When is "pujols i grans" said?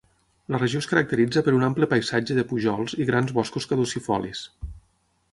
2.51-3.35